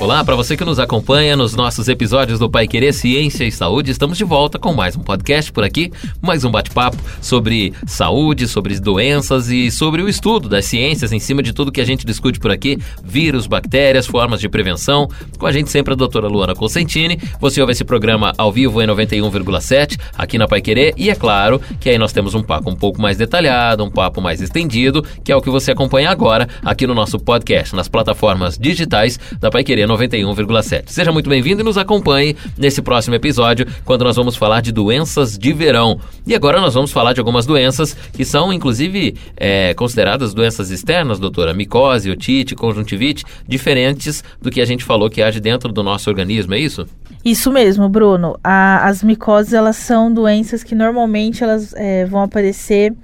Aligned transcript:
Olá, 0.00 0.24
para 0.24 0.36
você 0.36 0.56
que 0.56 0.64
nos 0.64 0.78
acompanha 0.78 1.36
nos 1.36 1.56
nossos 1.56 1.88
episódios 1.88 2.38
do 2.38 2.48
Pai 2.48 2.68
Querer 2.68 2.94
Ciência 2.94 3.42
e 3.42 3.50
Saúde, 3.50 3.90
estamos 3.90 4.16
de 4.16 4.22
volta 4.22 4.56
com 4.56 4.72
mais 4.72 4.96
um 4.96 5.00
podcast 5.00 5.50
por 5.50 5.64
aqui, 5.64 5.92
mais 6.22 6.44
um 6.44 6.52
bate-papo 6.52 6.96
sobre 7.20 7.72
saúde, 7.84 8.46
sobre 8.46 8.78
doenças 8.78 9.48
e 9.48 9.72
sobre 9.72 10.00
o 10.00 10.08
estudo 10.08 10.48
das 10.48 10.66
ciências 10.66 11.10
em 11.10 11.18
cima 11.18 11.42
de 11.42 11.52
tudo 11.52 11.72
que 11.72 11.80
a 11.80 11.84
gente 11.84 12.06
discute 12.06 12.38
por 12.38 12.52
aqui, 12.52 12.78
vírus, 13.02 13.48
bactérias, 13.48 14.06
formas 14.06 14.40
de 14.40 14.48
prevenção. 14.48 15.08
Com 15.36 15.46
a 15.46 15.52
gente 15.52 15.68
sempre 15.68 15.94
a 15.94 15.96
doutora 15.96 16.28
Luana 16.28 16.54
Cosentini. 16.54 17.18
Você 17.40 17.60
ouve 17.60 17.72
esse 17.72 17.84
programa 17.84 18.32
ao 18.38 18.52
vivo 18.52 18.80
em 18.80 18.86
91,7 18.86 19.98
aqui 20.16 20.38
na 20.38 20.46
Pai 20.46 20.60
Querer 20.60 20.94
e 20.96 21.10
é 21.10 21.16
claro 21.16 21.60
que 21.80 21.90
aí 21.90 21.98
nós 21.98 22.12
temos 22.12 22.36
um 22.36 22.42
papo 22.42 22.70
um 22.70 22.76
pouco 22.76 23.02
mais 23.02 23.16
detalhado, 23.16 23.82
um 23.82 23.90
papo 23.90 24.20
mais 24.20 24.40
estendido, 24.40 25.04
que 25.24 25.32
é 25.32 25.36
o 25.36 25.42
que 25.42 25.50
você 25.50 25.72
acompanha 25.72 26.08
agora 26.08 26.48
aqui 26.64 26.86
no 26.86 26.94
nosso 26.94 27.18
podcast, 27.18 27.74
nas 27.74 27.88
plataformas 27.88 28.56
digitais 28.56 29.18
da 29.40 29.50
Pai 29.50 29.64
Querer 29.64 29.87
91,7. 29.88 30.84
Seja 30.86 31.10
muito 31.10 31.28
bem-vindo 31.28 31.62
e 31.62 31.64
nos 31.64 31.78
acompanhe 31.78 32.36
nesse 32.56 32.82
próximo 32.82 33.14
episódio, 33.14 33.66
quando 33.84 34.04
nós 34.04 34.16
vamos 34.16 34.36
falar 34.36 34.60
de 34.60 34.70
doenças 34.70 35.38
de 35.38 35.52
verão. 35.52 35.98
E 36.26 36.34
agora 36.34 36.60
nós 36.60 36.74
vamos 36.74 36.92
falar 36.92 37.14
de 37.14 37.20
algumas 37.20 37.46
doenças 37.46 37.94
que 38.12 38.24
são, 38.24 38.52
inclusive, 38.52 39.16
é, 39.36 39.72
consideradas 39.74 40.34
doenças 40.34 40.70
externas, 40.70 41.18
doutora. 41.18 41.54
Micose, 41.54 42.10
otite, 42.10 42.54
conjuntivite, 42.54 43.24
diferentes 43.46 44.22
do 44.40 44.50
que 44.50 44.60
a 44.60 44.64
gente 44.64 44.84
falou 44.84 45.08
que 45.08 45.22
age 45.22 45.40
dentro 45.40 45.72
do 45.72 45.82
nosso 45.82 46.10
organismo, 46.10 46.54
é 46.54 46.58
isso? 46.58 46.86
Isso 47.24 47.50
mesmo, 47.50 47.88
Bruno. 47.88 48.38
A, 48.44 48.86
as 48.86 49.02
micoses, 49.02 49.52
elas 49.52 49.76
são 49.76 50.12
doenças 50.12 50.62
que 50.62 50.74
normalmente 50.74 51.42
elas 51.42 51.74
é, 51.74 52.04
vão 52.04 52.22
aparecer 52.22 52.94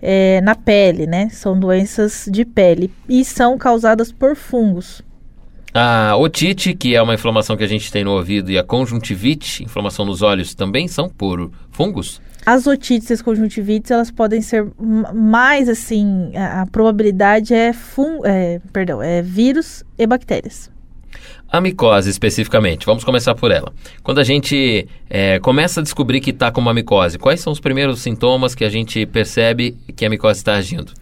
é, 0.00 0.40
na 0.40 0.54
pele, 0.54 1.06
né? 1.06 1.28
São 1.30 1.58
doenças 1.58 2.28
de 2.30 2.44
pele 2.44 2.90
e 3.08 3.24
são 3.24 3.56
causadas 3.56 4.10
por 4.10 4.34
fungos. 4.34 5.02
A 5.74 6.14
otite, 6.16 6.74
que 6.74 6.94
é 6.94 7.00
uma 7.00 7.14
inflamação 7.14 7.56
que 7.56 7.64
a 7.64 7.66
gente 7.66 7.90
tem 7.90 8.04
no 8.04 8.12
ouvido, 8.12 8.50
e 8.50 8.58
a 8.58 8.62
conjuntivite, 8.62 9.64
inflamação 9.64 10.04
nos 10.04 10.20
olhos, 10.20 10.54
também 10.54 10.86
são 10.86 11.08
por 11.08 11.50
fungos? 11.70 12.20
As 12.44 12.66
otites 12.66 13.08
e 13.08 13.12
as 13.14 13.22
conjuntivites, 13.22 13.90
elas 13.90 14.10
podem 14.10 14.42
ser 14.42 14.66
mais 15.14 15.68
assim, 15.68 16.32
a, 16.36 16.62
a 16.62 16.66
probabilidade 16.66 17.54
é, 17.54 17.72
fun, 17.72 18.20
é, 18.24 18.60
perdão, 18.72 19.00
é 19.00 19.22
vírus 19.22 19.82
e 19.96 20.06
bactérias. 20.06 20.70
A 21.48 21.60
micose, 21.60 22.08
especificamente, 22.10 22.86
vamos 22.86 23.04
começar 23.04 23.34
por 23.34 23.50
ela. 23.50 23.72
Quando 24.02 24.18
a 24.18 24.24
gente 24.24 24.88
é, 25.08 25.38
começa 25.38 25.80
a 25.80 25.82
descobrir 25.82 26.20
que 26.20 26.30
está 26.30 26.50
com 26.50 26.60
uma 26.60 26.72
micose, 26.74 27.18
quais 27.18 27.40
são 27.40 27.52
os 27.52 27.60
primeiros 27.60 28.00
sintomas 28.00 28.54
que 28.54 28.64
a 28.64 28.70
gente 28.70 29.04
percebe 29.06 29.76
que 29.94 30.04
a 30.04 30.10
micose 30.10 30.40
está 30.40 30.54
agindo? 30.54 30.92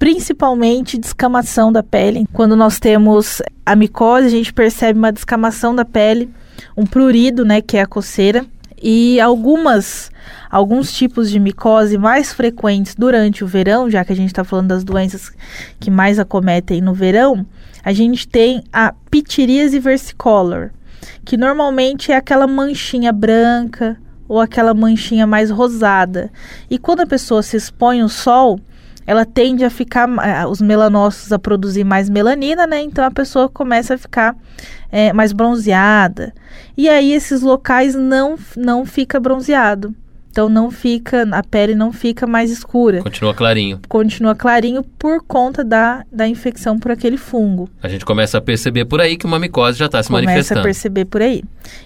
Principalmente 0.00 0.96
descamação 0.96 1.70
da 1.70 1.82
pele. 1.82 2.26
Quando 2.32 2.56
nós 2.56 2.80
temos 2.80 3.42
a 3.66 3.76
micose, 3.76 4.26
a 4.26 4.30
gente 4.30 4.50
percebe 4.50 4.98
uma 4.98 5.12
descamação 5.12 5.74
da 5.74 5.84
pele, 5.84 6.30
um 6.74 6.86
prurido, 6.86 7.44
né, 7.44 7.60
que 7.60 7.76
é 7.76 7.82
a 7.82 7.86
coceira, 7.86 8.46
e 8.82 9.20
algumas 9.20 10.10
alguns 10.50 10.90
tipos 10.90 11.30
de 11.30 11.38
micose 11.38 11.98
mais 11.98 12.32
frequentes 12.32 12.94
durante 12.94 13.44
o 13.44 13.46
verão, 13.46 13.90
já 13.90 14.02
que 14.02 14.12
a 14.12 14.16
gente 14.16 14.30
está 14.30 14.42
falando 14.42 14.68
das 14.68 14.82
doenças 14.82 15.30
que 15.78 15.90
mais 15.90 16.18
acometem 16.18 16.80
no 16.80 16.94
verão, 16.94 17.46
a 17.84 17.92
gente 17.92 18.26
tem 18.26 18.64
a 18.72 18.94
pitiríase 19.10 19.78
versicolor, 19.78 20.70
que 21.26 21.36
normalmente 21.36 22.10
é 22.10 22.16
aquela 22.16 22.46
manchinha 22.46 23.12
branca 23.12 23.98
ou 24.26 24.40
aquela 24.40 24.72
manchinha 24.72 25.26
mais 25.26 25.50
rosada. 25.50 26.30
E 26.70 26.78
quando 26.78 27.00
a 27.00 27.06
pessoa 27.06 27.42
se 27.42 27.56
expõe 27.56 28.00
ao 28.00 28.08
sol, 28.08 28.58
ela 29.10 29.24
tende 29.24 29.64
a 29.64 29.70
ficar, 29.70 30.08
os 30.48 30.60
melanócitos 30.60 31.32
a 31.32 31.38
produzir 31.38 31.82
mais 31.82 32.08
melanina, 32.08 32.64
né? 32.64 32.80
Então 32.80 33.04
a 33.04 33.10
pessoa 33.10 33.48
começa 33.48 33.94
a 33.94 33.98
ficar 33.98 34.36
é, 34.88 35.12
mais 35.12 35.32
bronzeada. 35.32 36.32
E 36.76 36.88
aí 36.88 37.12
esses 37.12 37.42
locais 37.42 37.96
não, 37.96 38.36
não 38.56 38.86
fica 38.86 39.18
bronzeado. 39.18 39.92
Então 40.30 40.48
não 40.48 40.70
fica, 40.70 41.28
a 41.32 41.42
pele 41.42 41.74
não 41.74 41.92
fica 41.92 42.24
mais 42.24 42.52
escura. 42.52 43.02
Continua 43.02 43.34
clarinho. 43.34 43.80
Continua 43.88 44.36
clarinho 44.36 44.84
por 44.96 45.24
conta 45.24 45.64
da, 45.64 46.04
da 46.12 46.28
infecção 46.28 46.78
por 46.78 46.92
aquele 46.92 47.16
fungo. 47.16 47.68
A 47.82 47.88
gente 47.88 48.04
começa 48.04 48.38
a 48.38 48.40
perceber 48.40 48.84
por 48.84 49.00
aí 49.00 49.16
que 49.16 49.26
uma 49.26 49.40
micose 49.40 49.76
já 49.76 49.86
está 49.86 50.00
se 50.00 50.08
começa 50.08 50.24
manifestando. 50.24 50.60
Começa 50.60 50.68
a 50.68 50.72
perceber 50.72 51.04
por 51.06 51.20
aí. 51.20 51.42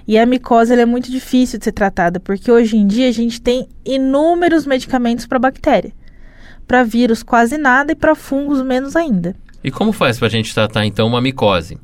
E 0.06 0.18
a 0.18 0.26
micose 0.26 0.74
é 0.74 0.84
muito 0.84 1.10
difícil 1.10 1.58
de 1.58 1.64
ser 1.64 1.72
tratada, 1.72 2.20
porque 2.20 2.52
hoje 2.52 2.76
em 2.76 2.86
dia 2.86 3.08
a 3.08 3.12
gente 3.12 3.40
tem 3.40 3.66
inúmeros 3.82 4.66
medicamentos 4.66 5.26
para 5.26 5.38
bactéria 5.38 5.90
para 6.66 6.82
vírus 6.82 7.22
quase 7.22 7.56
nada 7.58 7.92
e 7.92 7.94
para 7.94 8.14
fungos 8.14 8.62
menos 8.62 8.96
ainda. 8.96 9.34
E 9.62 9.70
como 9.70 9.92
faz 9.92 10.18
para 10.18 10.28
a 10.28 10.30
gente 10.30 10.54
tratar 10.54 10.84
então 10.84 11.06
uma 11.06 11.20
micose? 11.20 11.78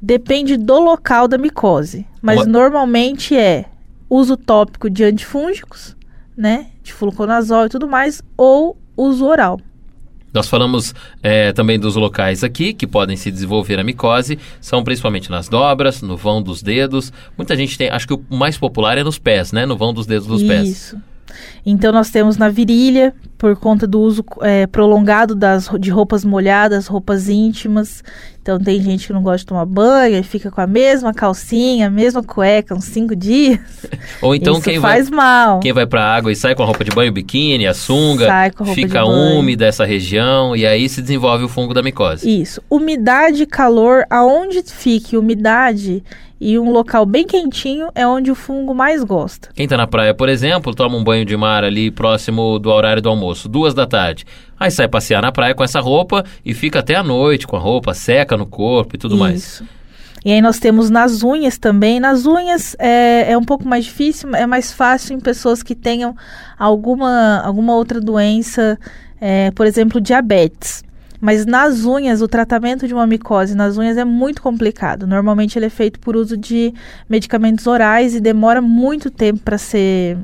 Depende 0.00 0.56
do 0.56 0.78
local 0.80 1.28
da 1.28 1.38
micose, 1.38 2.06
mas 2.20 2.40
uma... 2.40 2.46
normalmente 2.46 3.36
é 3.36 3.66
uso 4.08 4.36
tópico 4.36 4.90
de 4.90 5.04
antifúngicos, 5.04 5.96
né, 6.36 6.66
de 6.82 6.92
fluconazol 6.92 7.66
e 7.66 7.68
tudo 7.68 7.88
mais, 7.88 8.22
ou 8.36 8.76
uso 8.96 9.24
oral. 9.24 9.60
Nós 10.34 10.48
falamos 10.48 10.92
é, 11.22 11.52
também 11.52 11.78
dos 11.78 11.94
locais 11.94 12.42
aqui 12.42 12.74
que 12.74 12.88
podem 12.88 13.16
se 13.16 13.30
desenvolver 13.30 13.78
a 13.78 13.84
micose, 13.84 14.36
são 14.60 14.82
principalmente 14.82 15.30
nas 15.30 15.48
dobras, 15.48 16.02
no 16.02 16.16
vão 16.16 16.42
dos 16.42 16.60
dedos. 16.60 17.12
Muita 17.38 17.54
gente 17.54 17.78
tem, 17.78 17.88
acho 17.88 18.08
que 18.08 18.14
o 18.14 18.24
mais 18.30 18.58
popular 18.58 18.98
é 18.98 19.04
nos 19.04 19.16
pés, 19.16 19.52
né? 19.52 19.64
No 19.64 19.76
vão 19.76 19.94
dos 19.94 20.06
dedos 20.06 20.26
dos 20.26 20.40
Isso. 20.40 20.48
pés. 20.48 20.68
Isso. 20.68 21.02
Então 21.64 21.92
nós 21.92 22.10
temos 22.10 22.36
na 22.36 22.48
virilha, 22.48 23.14
por 23.36 23.56
conta 23.56 23.86
do 23.86 24.00
uso 24.00 24.24
é, 24.42 24.66
prolongado 24.66 25.34
das, 25.34 25.68
de 25.78 25.90
roupas 25.90 26.24
molhadas, 26.24 26.86
roupas 26.86 27.28
íntimas. 27.28 28.02
Então 28.40 28.58
tem 28.58 28.80
gente 28.80 29.06
que 29.06 29.12
não 29.12 29.22
gosta 29.22 29.38
de 29.38 29.46
tomar 29.46 29.64
banho 29.64 30.18
e 30.18 30.22
fica 30.22 30.50
com 30.50 30.60
a 30.60 30.66
mesma 30.66 31.14
calcinha, 31.14 31.86
a 31.86 31.90
mesma 31.90 32.22
cueca, 32.22 32.74
uns 32.74 32.84
cinco 32.84 33.16
dias. 33.16 33.58
Ou 34.20 34.34
então 34.34 34.54
Isso 34.54 34.62
quem 34.62 34.80
faz 34.80 35.08
vai, 35.08 35.16
mal. 35.16 35.60
Quem 35.60 35.72
vai 35.72 35.86
pra 35.86 36.04
água 36.04 36.30
e 36.30 36.36
sai 36.36 36.54
com 36.54 36.62
a 36.62 36.66
roupa 36.66 36.84
de 36.84 36.90
banho, 36.90 37.10
biquíni, 37.10 37.66
a 37.66 37.72
sunga, 37.72 38.28
a 38.30 38.64
fica 38.74 39.04
úmida 39.04 39.64
essa 39.64 39.84
região 39.84 40.54
e 40.54 40.66
aí 40.66 40.88
se 40.88 41.00
desenvolve 41.00 41.44
o 41.44 41.48
fungo 41.48 41.72
da 41.72 41.82
micose. 41.82 42.28
Isso. 42.28 42.62
Umidade 42.68 43.44
e 43.44 43.46
calor, 43.46 44.04
aonde 44.10 44.62
fique 44.62 45.16
umidade 45.16 46.02
e 46.46 46.58
um 46.58 46.70
local 46.70 47.06
bem 47.06 47.26
quentinho 47.26 47.88
é 47.94 48.06
onde 48.06 48.30
o 48.30 48.34
fungo 48.34 48.74
mais 48.74 49.02
gosta. 49.02 49.48
Quem 49.54 49.64
está 49.64 49.78
na 49.78 49.86
praia, 49.86 50.12
por 50.12 50.28
exemplo, 50.28 50.74
toma 50.74 50.94
um 50.94 51.02
banho 51.02 51.24
de 51.24 51.34
mar 51.38 51.64
ali 51.64 51.90
próximo 51.90 52.58
do 52.58 52.70
horário 52.70 53.00
do 53.00 53.08
almoço, 53.08 53.23
duas 53.48 53.74
da 53.74 53.86
tarde. 53.86 54.24
Aí 54.58 54.70
sai 54.70 54.88
passear 54.88 55.22
na 55.22 55.32
praia 55.32 55.54
com 55.54 55.64
essa 55.64 55.80
roupa 55.80 56.24
e 56.44 56.52
fica 56.54 56.80
até 56.80 56.94
a 56.94 57.02
noite 57.02 57.46
com 57.46 57.56
a 57.56 57.58
roupa, 57.58 57.94
seca 57.94 58.36
no 58.36 58.46
corpo 58.46 58.96
e 58.96 58.98
tudo 58.98 59.14
Isso. 59.14 59.22
mais. 59.22 59.62
E 60.24 60.32
aí 60.32 60.40
nós 60.40 60.58
temos 60.58 60.88
nas 60.88 61.22
unhas 61.22 61.58
também. 61.58 62.00
Nas 62.00 62.24
unhas 62.24 62.74
é, 62.78 63.32
é 63.32 63.36
um 63.36 63.44
pouco 63.44 63.68
mais 63.68 63.84
difícil, 63.84 64.34
é 64.34 64.46
mais 64.46 64.72
fácil 64.72 65.14
em 65.14 65.20
pessoas 65.20 65.62
que 65.62 65.74
tenham 65.74 66.16
alguma, 66.58 67.42
alguma 67.44 67.74
outra 67.74 68.00
doença, 68.00 68.78
é, 69.20 69.50
por 69.50 69.66
exemplo, 69.66 70.00
diabetes. 70.00 70.82
Mas 71.20 71.46
nas 71.46 71.84
unhas, 71.84 72.22
o 72.22 72.28
tratamento 72.28 72.86
de 72.86 72.94
uma 72.94 73.06
micose 73.06 73.54
nas 73.54 73.76
unhas 73.76 73.96
é 73.96 74.04
muito 74.04 74.42
complicado. 74.42 75.06
Normalmente 75.06 75.58
ele 75.58 75.66
é 75.66 75.70
feito 75.70 76.00
por 76.00 76.16
uso 76.16 76.36
de 76.36 76.72
medicamentos 77.08 77.66
orais 77.66 78.14
e 78.14 78.20
demora 78.20 78.60
muito 78.60 79.10
tempo 79.10 79.40
para 79.40 79.58
ser 79.58 80.18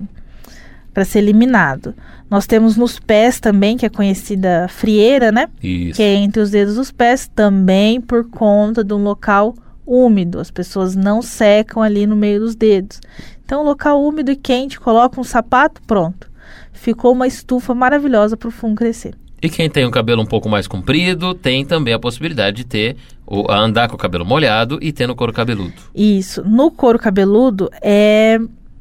para 0.92 1.04
ser 1.04 1.18
eliminado. 1.20 1.94
Nós 2.28 2.46
temos 2.46 2.76
nos 2.76 2.98
pés 2.98 3.40
também, 3.40 3.76
que 3.76 3.86
é 3.86 3.88
conhecida 3.88 4.66
frieira, 4.68 5.32
né? 5.32 5.48
Isso. 5.62 5.96
Que 5.96 6.02
é 6.02 6.14
entre 6.14 6.40
os 6.40 6.50
dedos 6.50 6.76
dos 6.76 6.90
pés, 6.92 7.28
também 7.34 8.00
por 8.00 8.28
conta 8.30 8.84
de 8.84 8.94
um 8.94 9.02
local 9.02 9.54
úmido. 9.86 10.38
As 10.38 10.50
pessoas 10.50 10.94
não 10.94 11.22
secam 11.22 11.82
ali 11.82 12.06
no 12.06 12.14
meio 12.16 12.40
dos 12.40 12.54
dedos. 12.54 13.00
Então, 13.44 13.64
local 13.64 14.02
úmido 14.02 14.30
e 14.30 14.36
quente, 14.36 14.78
coloca 14.78 15.20
um 15.20 15.24
sapato, 15.24 15.80
pronto. 15.86 16.30
Ficou 16.72 17.12
uma 17.12 17.26
estufa 17.26 17.74
maravilhosa 17.74 18.36
para 18.36 18.48
o 18.48 18.52
fungo 18.52 18.76
crescer. 18.76 19.14
E 19.42 19.48
quem 19.48 19.70
tem 19.70 19.86
o 19.86 19.90
cabelo 19.90 20.22
um 20.22 20.26
pouco 20.26 20.48
mais 20.48 20.66
comprido 20.68 21.34
tem 21.34 21.64
também 21.64 21.94
a 21.94 21.98
possibilidade 21.98 22.58
de 22.58 22.64
ter 22.64 22.96
ou 23.26 23.50
andar 23.50 23.88
com 23.88 23.94
o 23.94 23.98
cabelo 23.98 24.24
molhado 24.24 24.78
e 24.82 24.92
ter 24.92 25.06
no 25.06 25.16
couro 25.16 25.32
cabeludo. 25.32 25.72
Isso. 25.94 26.42
No 26.44 26.70
couro 26.70 26.98
cabeludo 26.98 27.70
é 27.80 28.38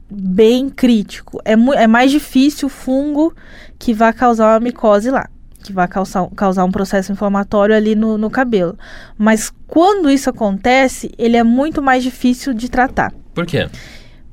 bem 0.10 0.70
crítico. 0.70 1.40
É, 1.46 1.54
é 1.54 1.88
mais 1.88 2.12
difícil 2.12 2.68
o 2.68 2.70
fungo 2.70 3.34
que 3.78 3.94
vai 3.94 4.12
causar 4.14 4.54
uma 4.54 4.60
micose 4.60 5.10
lá. 5.10 5.30
Que 5.62 5.74
vai 5.74 5.88
causar, 5.88 6.28
causar 6.36 6.64
um 6.64 6.72
processo 6.72 7.12
inflamatório 7.12 7.76
ali 7.76 7.96
no, 7.96 8.18
no 8.18 8.30
cabelo. 8.30 8.78
Mas 9.18 9.52
quando 9.68 10.10
isso 10.10 10.30
acontece, 10.30 11.12
ele 11.18 11.36
é 11.36 11.44
muito 11.44 11.82
mais 11.82 12.04
difícil 12.04 12.54
de 12.54 12.70
tratar. 12.70 13.14
Por 13.34 13.46
quê? 13.46 13.68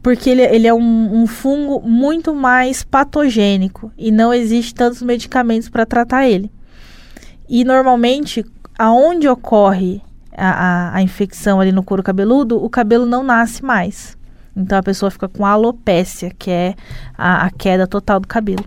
porque 0.07 0.31
ele, 0.31 0.43
ele 0.43 0.69
é 0.69 0.73
um, 0.73 1.23
um, 1.23 1.27
fungo 1.27 1.81
muito 1.81 2.33
mais 2.33 2.85
patogênico 2.85 3.91
e 3.99 4.13
não 4.13 4.33
existe 4.33 4.73
tantos 4.73 5.03
medicamentos 5.03 5.69
para 5.69 5.85
tratar 5.85 6.29
ele. 6.29 6.49
E 7.49 7.65
normalmente, 7.65 8.47
aonde 8.79 9.27
ocorre 9.27 10.01
a, 10.37 10.51
a, 10.51 10.95
a, 10.95 11.03
infecção 11.03 11.61
ali 11.61 11.73
no 11.73 11.83
couro 11.83 12.05
cabeludo, 12.05 12.57
o 12.63 12.71
cabelo 12.71 13.05
não 13.05 13.25
nasce 13.25 13.65
mais. 13.65 14.17
Então 14.57 14.79
a 14.79 14.83
pessoa 14.83 15.11
fica 15.11 15.29
com 15.29 15.45
alopécia, 15.45 16.33
que 16.37 16.51
é 16.51 16.75
a, 17.17 17.47
a 17.47 17.51
queda 17.51 17.87
total 17.87 18.19
do 18.19 18.27
cabelo. 18.27 18.65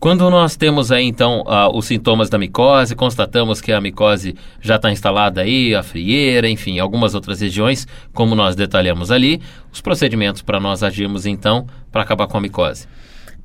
Quando 0.00 0.30
nós 0.30 0.54
temos 0.54 0.92
aí 0.92 1.06
então 1.06 1.40
uh, 1.40 1.76
os 1.76 1.86
sintomas 1.86 2.30
da 2.30 2.38
micose, 2.38 2.94
constatamos 2.94 3.60
que 3.60 3.72
a 3.72 3.80
micose 3.80 4.36
já 4.60 4.76
está 4.76 4.92
instalada 4.92 5.40
aí, 5.40 5.74
a 5.74 5.82
frieira, 5.82 6.48
enfim, 6.48 6.78
algumas 6.78 7.16
outras 7.16 7.40
regiões, 7.40 7.84
como 8.14 8.36
nós 8.36 8.54
detalhamos 8.54 9.10
ali, 9.10 9.42
os 9.72 9.80
procedimentos 9.80 10.40
para 10.40 10.60
nós 10.60 10.84
agirmos 10.84 11.26
então 11.26 11.66
para 11.90 12.02
acabar 12.02 12.28
com 12.28 12.38
a 12.38 12.40
micose. 12.40 12.86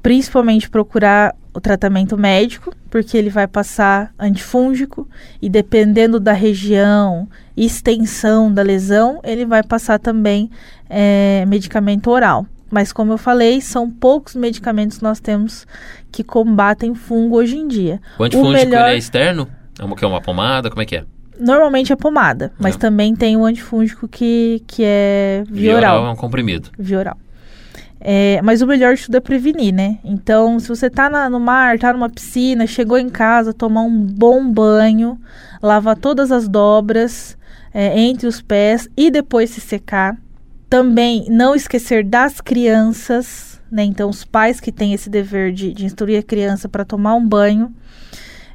Principalmente 0.04 0.70
procurar 0.70 1.34
o 1.56 1.60
tratamento 1.60 2.16
médico, 2.16 2.72
porque 2.88 3.18
ele 3.18 3.32
vai 3.32 3.48
passar 3.48 4.14
antifúngico 4.20 5.10
e 5.42 5.50
dependendo 5.50 6.20
da 6.20 6.34
região 6.34 7.28
extensão 7.56 8.52
da 8.52 8.62
lesão, 8.62 9.20
ele 9.24 9.46
vai 9.46 9.64
passar 9.64 10.00
também 10.00 10.50
é, 10.90 11.46
medicamento 11.48 12.10
oral. 12.10 12.46
Mas 12.70 12.92
como 12.92 13.14
eu 13.14 13.18
falei, 13.20 13.62
são 13.62 13.90
poucos 13.90 14.36
medicamentos 14.36 14.98
que 14.98 15.04
nós 15.04 15.20
temos 15.20 15.68
que 16.12 16.24
combatem 16.24 16.96
fungo 16.96 17.38
hoje 17.38 17.56
em 17.56 17.68
dia. 17.68 18.02
O 18.18 18.24
antifúngico 18.24 18.66
o 18.66 18.70
melhor... 18.70 18.90
é 18.90 18.98
externo? 18.98 19.48
É 19.80 19.86
uma, 19.86 19.96
que 19.96 20.04
é 20.04 20.08
uma 20.08 20.22
pomada? 20.22 20.70
Como 20.70 20.82
é 20.82 20.86
que 20.86 20.96
é? 20.96 21.06
Normalmente 21.40 21.94
é 21.94 21.96
pomada, 21.96 22.52
mas 22.60 22.76
é. 22.76 22.78
também 22.78 23.16
tem 23.16 23.38
o 23.38 23.46
antifúngico 23.46 24.08
que, 24.08 24.64
que 24.66 24.84
é 24.84 25.44
via 25.50 25.76
oral. 25.76 26.06
é 26.06 26.10
um 26.10 26.16
comprimido. 26.16 26.70
Via 26.78 27.00
oral. 27.00 27.18
É, 28.00 28.42
mas 28.42 28.62
o 28.62 28.68
melhor 28.68 28.96
de 28.96 29.06
tudo 29.06 29.18
é 29.18 29.20
prevenir, 29.20 29.74
né? 29.74 30.00
Então, 30.04 30.60
se 30.60 30.68
você 30.68 30.90
tá 30.90 31.10
na, 31.10 31.30
no 31.30 31.40
mar, 31.40 31.80
tá 31.80 31.94
numa 31.94 32.10
piscina, 32.10 32.68
chegou 32.68 32.98
em 32.98 33.08
casa, 33.08 33.54
tomar 33.54 33.82
um 33.82 33.98
bom 33.98 34.52
banho, 34.52 35.18
lavar 35.62 35.96
todas 35.96 36.32
as 36.32 36.48
dobras 36.48 37.38
é, 37.74 38.00
entre 38.00 38.28
os 38.28 38.42
pés 38.42 38.88
e 38.96 39.10
depois 39.10 39.50
se 39.50 39.62
secar. 39.62 40.18
Também 40.70 41.26
não 41.30 41.56
esquecer 41.56 42.04
das 42.04 42.42
crianças, 42.42 43.62
né? 43.72 43.84
Então, 43.84 44.10
os 44.10 44.24
pais 44.24 44.60
que 44.60 44.72
têm 44.72 44.94
esse 44.94 45.10
dever 45.10 45.52
de, 45.52 45.74
de 45.74 45.86
instruir 45.86 46.20
a 46.20 46.24
criança 46.24 46.70
para 46.70 46.86
tomar 46.86 47.16
um 47.16 47.28
banho, 47.28 47.74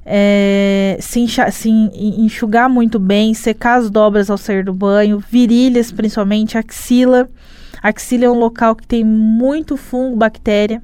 é, 0.04 0.96
se, 1.00 1.20
enxa, 1.20 1.50
se 1.50 1.68
enxugar 1.68 2.68
muito 2.68 2.98
bem, 2.98 3.34
secar 3.34 3.78
as 3.78 3.90
dobras 3.90 4.30
ao 4.30 4.38
sair 4.38 4.64
do 4.64 4.72
banho, 4.72 5.18
virilhas 5.18 5.92
principalmente, 5.92 6.56
axila. 6.56 7.28
Axila 7.82 8.24
é 8.24 8.30
um 8.30 8.38
local 8.38 8.74
que 8.74 8.86
tem 8.86 9.04
muito 9.04 9.76
fungo, 9.76 10.16
bactéria 10.16 10.82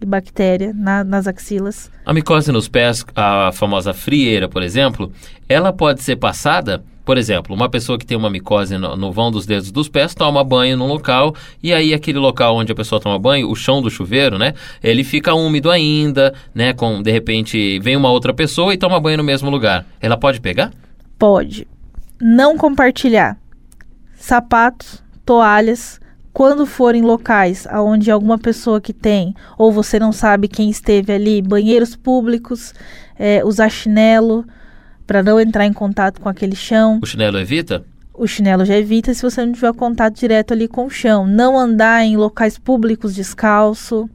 e 0.00 0.06
bactéria 0.06 0.72
na, 0.74 1.02
nas 1.02 1.26
axilas. 1.26 1.90
A 2.04 2.12
micose 2.12 2.52
nos 2.52 2.68
pés, 2.68 3.04
a 3.14 3.50
famosa 3.52 3.94
frieira, 3.94 4.48
por 4.48 4.62
exemplo, 4.62 5.12
ela 5.48 5.72
pode 5.72 6.02
ser 6.02 6.16
passada 6.16 6.84
por 7.04 7.18
exemplo, 7.18 7.54
uma 7.54 7.68
pessoa 7.68 7.98
que 7.98 8.06
tem 8.06 8.16
uma 8.16 8.30
micose 8.30 8.76
no, 8.76 8.96
no, 8.96 9.12
vão 9.12 9.30
dos 9.30 9.46
dedos 9.46 9.70
dos 9.70 9.88
pés 9.88 10.14
toma 10.14 10.44
banho 10.44 10.76
num 10.76 10.86
local 10.86 11.34
e 11.62 11.72
aí 11.72 11.94
aquele 11.94 12.18
local 12.18 12.56
onde 12.56 12.72
a 12.72 12.74
pessoa 12.74 13.00
toma 13.00 13.18
banho, 13.18 13.50
o 13.50 13.56
chão 13.56 13.82
do 13.82 13.90
chuveiro, 13.90 14.38
né? 14.38 14.54
Ele 14.82 15.02
fica 15.02 15.34
úmido 15.34 15.70
ainda, 15.70 16.34
né? 16.54 16.72
Com 16.72 17.02
de 17.02 17.10
repente 17.10 17.78
vem 17.80 17.96
uma 17.96 18.10
outra 18.10 18.32
pessoa 18.32 18.72
e 18.74 18.78
toma 18.78 19.00
banho 19.00 19.18
no 19.18 19.24
mesmo 19.24 19.50
lugar. 19.50 19.86
Ela 20.00 20.16
pode 20.16 20.40
pegar? 20.40 20.72
Pode. 21.18 21.66
Não 22.20 22.56
compartilhar 22.56 23.38
sapatos, 24.14 25.02
toalhas, 25.24 26.00
quando 26.32 26.64
forem 26.64 27.02
locais 27.02 27.66
onde 27.72 28.10
alguma 28.10 28.38
pessoa 28.38 28.80
que 28.80 28.92
tem, 28.92 29.34
ou 29.58 29.72
você 29.72 29.98
não 29.98 30.12
sabe 30.12 30.48
quem 30.48 30.70
esteve 30.70 31.12
ali, 31.12 31.42
banheiros 31.42 31.96
públicos, 31.96 32.72
é, 33.18 33.44
usar 33.44 33.68
chinelo, 33.68 34.44
para 35.10 35.24
não 35.24 35.40
entrar 35.40 35.66
em 35.66 35.72
contato 35.72 36.20
com 36.20 36.28
aquele 36.28 36.54
chão. 36.54 37.00
O 37.02 37.06
chinelo 37.06 37.36
evita? 37.36 37.84
O 38.14 38.28
chinelo 38.28 38.64
já 38.64 38.76
evita 38.76 39.12
se 39.12 39.20
você 39.20 39.44
não 39.44 39.52
tiver 39.52 39.74
contato 39.74 40.14
direto 40.14 40.54
ali 40.54 40.68
com 40.68 40.86
o 40.86 40.90
chão. 40.90 41.26
Não 41.26 41.58
andar 41.58 42.04
em 42.04 42.16
locais 42.16 42.56
públicos 42.56 43.12
descalço. 43.12 44.08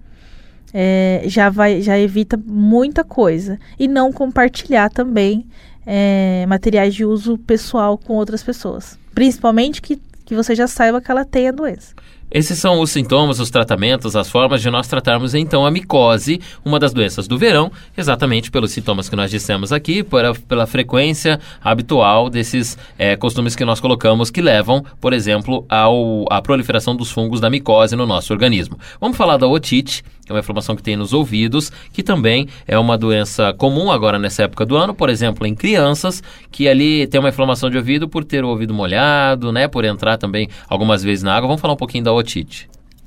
É, 0.73 1.23
já 1.25 1.49
vai 1.49 1.81
já 1.81 1.99
evita 1.99 2.39
muita 2.47 3.03
coisa 3.03 3.59
e 3.77 3.89
não 3.89 4.09
compartilhar 4.13 4.89
também 4.89 5.45
é, 5.85 6.45
materiais 6.47 6.95
de 6.95 7.03
uso 7.03 7.37
pessoal 7.39 7.97
com 7.97 8.13
outras 8.13 8.43
pessoas 8.43 8.99
principalmente 9.13 9.81
que, 9.81 10.01
que 10.25 10.35
você 10.35 10.53
já 10.53 10.67
saiba 10.67 10.99
que 10.99 11.09
ela 11.09 11.23
tem 11.23 11.47
a 11.47 11.53
doença 11.53 11.95
esses 12.35 12.59
são 12.59 12.81
os 12.81 12.91
sintomas, 12.91 13.39
os 13.39 13.49
tratamentos, 13.49 14.13
as 14.13 14.29
formas 14.29 14.61
de 14.61 14.69
nós 14.69 14.89
tratarmos 14.89 15.33
então 15.33 15.65
a 15.65 15.71
micose, 15.71 16.41
uma 16.65 16.77
das 16.77 16.91
doenças 16.91 17.29
do 17.29 17.37
verão, 17.37 17.71
exatamente 17.97 18.51
pelos 18.51 18.71
sintomas 18.71 19.07
que 19.07 19.15
nós 19.15 19.31
dissemos 19.31 19.71
aqui, 19.71 20.03
pela, 20.03 20.35
pela 20.35 20.67
frequência 20.67 21.39
habitual 21.63 22.29
desses 22.29 22.77
é, 22.99 23.15
costumes 23.15 23.55
que 23.55 23.63
nós 23.63 23.79
colocamos 23.79 24.29
que 24.29 24.41
levam, 24.41 24.83
por 24.99 25.13
exemplo, 25.13 25.65
ao, 25.69 26.25
à 26.29 26.41
proliferação 26.41 26.93
dos 26.93 27.09
fungos 27.09 27.39
da 27.39 27.49
micose 27.49 27.95
no 27.95 28.05
nosso 28.05 28.33
organismo. 28.33 28.77
Vamos 28.99 29.15
falar 29.15 29.37
da 29.37 29.47
otite, 29.47 30.03
que 30.25 30.31
é 30.31 30.33
uma 30.33 30.39
inflamação 30.39 30.75
que 30.75 30.83
tem 30.83 30.97
nos 30.97 31.13
ouvidos, 31.13 31.71
que 31.93 32.03
também 32.03 32.49
é 32.67 32.77
uma 32.77 32.97
doença 32.97 33.53
comum 33.53 33.89
agora 33.89 34.19
nessa 34.19 34.43
época 34.43 34.65
do 34.65 34.75
ano, 34.75 34.93
por 34.93 35.09
exemplo, 35.09 35.47
em 35.47 35.55
crianças, 35.55 36.21
que 36.51 36.67
ali 36.67 37.07
tem 37.07 37.17
uma 37.17 37.29
inflamação 37.29 37.69
de 37.69 37.77
ouvido 37.77 38.09
por 38.09 38.25
ter 38.25 38.43
o 38.43 38.49
ouvido 38.49 38.73
molhado, 38.73 39.53
né, 39.53 39.69
por 39.69 39.85
entrar 39.85 40.17
também 40.17 40.49
algumas 40.67 41.01
vezes 41.01 41.23
na 41.23 41.33
água. 41.33 41.47
Vamos 41.47 41.61
falar 41.61 41.75
um 41.75 41.77
pouquinho 41.77 42.03
da 42.03 42.11
otite. 42.11 42.24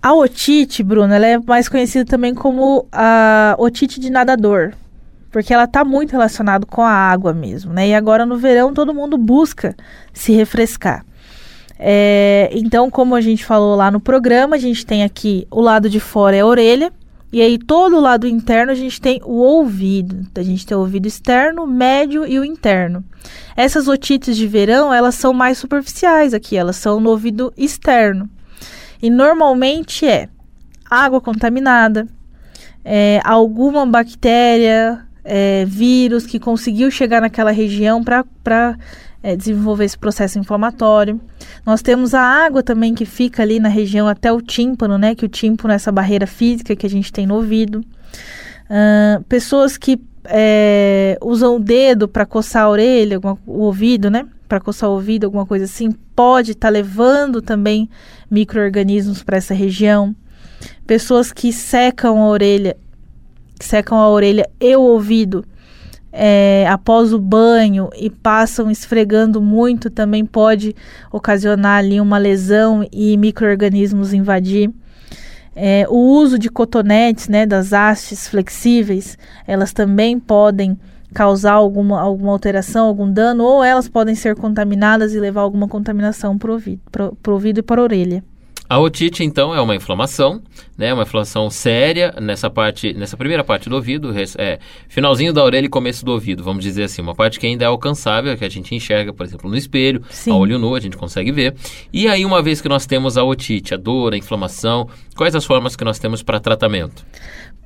A 0.01 0.15
otite, 0.15 0.83
Bruno, 0.83 1.13
ela 1.13 1.27
é 1.27 1.39
mais 1.39 1.69
conhecida 1.69 2.05
também 2.05 2.35
como 2.35 2.87
a 2.93 3.57
otite 3.59 3.99
de 3.99 4.11
nadador, 4.11 4.73
porque 5.31 5.53
ela 5.53 5.65
está 5.65 5.85
muito 5.85 6.13
relacionada 6.13 6.65
com 6.65 6.83
a 6.83 6.91
água 6.91 7.35
mesmo, 7.35 7.73
né? 7.73 7.89
E 7.89 7.95
agora 7.95 8.25
no 8.25 8.37
verão 8.37 8.73
todo 8.73 8.95
mundo 8.95 9.19
busca 9.19 9.77
se 10.13 10.33
refrescar. 10.33 11.05
É, 11.79 12.51
então, 12.53 12.91
como 12.91 13.15
a 13.15 13.21
gente 13.21 13.45
falou 13.45 13.77
lá 13.77 13.91
no 13.91 14.01
programa, 14.01 14.57
a 14.57 14.59
gente 14.59 14.87
tem 14.87 15.03
aqui 15.05 15.47
o 15.51 15.61
lado 15.61 15.89
de 15.89 16.01
fora 16.01 16.37
é 16.37 16.41
a 16.41 16.47
orelha, 16.47 16.93
e 17.33 17.43
aí 17.43 17.59
todo 17.59 17.97
o 17.97 18.01
lado 18.01 18.27
interno 18.27 18.73
a 18.73 18.75
gente 18.75 19.01
tem 19.01 19.21
o 19.25 19.35
ouvido. 19.35 20.27
A 20.35 20.43
gente 20.43 20.67
tem 20.67 20.77
o 20.77 20.81
ouvido 20.81 21.07
externo, 21.07 21.67
médio 21.67 22.27
e 22.27 22.39
o 22.39 22.45
interno. 22.45 23.05
Essas 23.57 23.87
otites 23.87 24.37
de 24.37 24.47
verão, 24.47 24.93
elas 24.93 25.15
são 25.15 25.35
mais 25.35 25.59
superficiais 25.59 26.33
aqui, 26.33 26.57
elas 26.57 26.77
são 26.77 27.01
no 27.01 27.11
ouvido 27.11 27.53
externo. 27.57 28.29
E 29.03 29.11
normalmente 29.11 30.07
é 30.07 30.29
água 30.91 31.21
contaminada, 31.21 32.07
é, 32.85 33.21
alguma 33.25 33.85
bactéria, 33.87 35.07
é, 35.25 35.65
vírus 35.67 36.27
que 36.27 36.39
conseguiu 36.41 36.91
chegar 36.91 37.21
naquela 37.21 37.51
região 37.51 38.03
para 38.03 38.25
é, 39.23 39.37
desenvolver 39.37 39.85
esse 39.85 39.99
processo 39.99 40.39
inflamatório. 40.39 41.21
Nós 41.67 41.83
temos 41.83 42.15
a 42.15 42.23
água 42.23 42.63
também 42.63 42.95
que 42.95 43.05
fica 43.05 43.43
ali 43.43 43.61
na 43.61 43.69
região 43.69 44.09
até 44.09 44.33
o 44.33 44.41
tímpano, 44.41 44.97
né? 44.97 45.15
Que 45.15 45.27
o 45.27 45.29
tímpano 45.29 45.73
é 45.73 45.77
essa 45.77 45.93
barreira 45.93 46.27
física 46.27 46.75
que 46.75 46.87
a 46.87 46.91
gente 46.91 47.13
tem 47.13 47.27
no 47.27 47.35
ouvido. 47.35 47.81
Uh, 48.71 49.23
pessoas 49.25 49.77
que 49.77 50.01
é, 50.25 51.19
usam 51.23 51.57
o 51.57 51.59
dedo 51.59 52.09
para 52.09 52.25
coçar 52.25 52.65
a 52.65 52.71
orelha, 52.71 53.21
o 53.47 53.61
ouvido, 53.61 54.11
né? 54.11 54.27
Para 54.49 54.61
coçar 54.61 54.89
o 54.89 54.95
ouvido, 54.95 55.25
alguma 55.25 55.45
coisa 55.45 55.67
assim, 55.67 55.93
pode 56.17 56.53
estar 56.53 56.69
tá 56.69 56.73
levando 56.73 57.43
também 57.43 57.89
micro-organismos 58.31 59.23
para 59.23 59.37
essa 59.37 59.53
região. 59.53 60.17
Pessoas 60.87 61.33
que 61.33 61.53
secam 61.53 62.23
a 62.23 62.29
orelha, 62.29 62.77
que 63.59 63.65
secam 63.65 63.99
a 63.99 64.09
orelha 64.09 64.49
e 64.61 64.75
o 64.75 64.81
ouvido 64.81 65.45
é, 66.13 66.67
após 66.69 67.13
o 67.13 67.19
banho 67.19 67.91
e 67.97 68.09
passam 68.09 68.71
esfregando 68.71 69.41
muito, 69.41 69.91
também 69.91 70.25
pode 70.25 70.75
ocasionar 71.13 71.79
ali 71.79 72.01
uma 72.01 72.19
lesão 72.19 72.87
e 72.91 73.17
micro-organismos 73.17 74.13
invadir. 74.13 74.71
É, 75.55 75.87
o 75.89 75.97
uso 75.97 76.39
de 76.39 76.49
cotonetes, 76.49 77.29
né, 77.29 77.45
das 77.45 77.73
hastes 77.73 78.29
flexíveis, 78.29 79.19
elas 79.47 79.73
também 79.73 80.19
podem 80.19 80.79
causar 81.15 81.53
alguma, 81.53 82.01
alguma 82.01 82.33
alteração, 82.33 82.87
algum 82.87 83.11
dano, 83.11 83.45
ou 83.45 83.65
elas 83.65 83.89
podem 83.89 84.15
ser 84.15 84.37
contaminadas 84.37 85.15
e 85.15 85.21
levar 85.21 85.43
alguma 85.43 85.69
contaminação 85.69 86.39
para 86.39 86.51
o 86.51 86.55
ouvido, 86.55 86.81
ouvido 87.27 87.59
e 87.59 87.63
para 87.63 87.81
a 87.81 87.85
orelha. 87.85 88.25
A 88.71 88.79
otite, 88.79 89.25
então, 89.25 89.55
é 89.55 89.61
uma 89.63 89.75
inflamação, 89.75 90.43
né? 90.77 90.93
Uma 90.93 91.05
inflamação 91.05 91.49
séria 91.49 92.15
nessa 92.21 92.51
parte, 92.51 92.93
nessa 92.93 93.17
primeira 93.17 93.43
parte 93.43 93.67
do 93.67 93.75
ouvido, 93.75 94.13
é, 94.37 94.59
finalzinho 94.91 95.33
da 95.33 95.43
orelha 95.43 95.65
e 95.65 95.71
começo 95.71 96.05
do 96.05 96.13
ouvido, 96.13 96.45
vamos 96.45 96.63
dizer 96.65 96.83
assim. 96.83 97.01
Uma 97.01 97.15
parte 97.15 97.41
que 97.41 97.47
ainda 97.47 97.65
é 97.65 97.67
alcançável, 97.67 98.37
que 98.37 98.45
a 98.45 98.49
gente 98.49 98.75
enxerga, 98.75 99.11
por 99.11 99.25
exemplo, 99.25 99.49
no 99.49 99.57
espelho, 99.57 100.03
Sim. 100.11 100.33
a 100.33 100.37
olho 100.37 100.59
nu, 100.59 100.75
a 100.75 100.81
gente 100.81 100.99
consegue 100.99 101.33
ver. 101.33 101.55
E 101.91 102.07
aí, 102.07 102.27
uma 102.27 102.43
vez 102.43 102.61
que 102.61 102.69
nós 102.69 102.85
temos 102.85 103.17
a 103.17 103.25
otite, 103.25 103.73
a 103.73 103.79
dor, 103.79 104.13
a 104.13 104.19
inflamação, 104.19 104.87
quais 105.17 105.35
as 105.35 105.47
formas 105.47 105.75
que 105.75 105.83
nós 105.83 105.99
temos 105.99 106.23
para 106.23 106.39
tratamento? 106.39 107.07